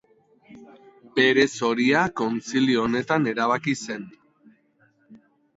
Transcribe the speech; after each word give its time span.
Bere 1.19 1.43
zoria 1.59 2.01
kontzilio 2.21 2.87
honetan 2.87 3.29
erabaki 3.33 3.79
zen. 3.85 4.11